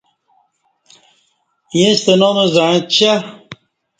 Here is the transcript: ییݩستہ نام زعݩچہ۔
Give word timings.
ییݩستہ 1.77 2.13
نام 2.21 2.37
زعݩچہ۔ 2.53 3.11